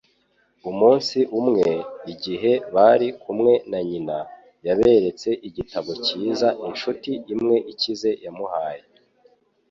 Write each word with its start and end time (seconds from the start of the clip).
Umunsi 0.69 1.19
umwe, 1.39 1.69
igihe 2.13 2.51
bari 2.75 3.07
kumwe 3.21 3.53
na 3.71 3.79
nyina, 3.89 4.17
yaberetse 4.67 5.29
igitabo 5.47 5.91
cyiza 6.05 6.47
inshuti 6.67 7.11
imwe 7.33 7.55
ikize 7.71 8.11
yamuhaye. 8.25 8.83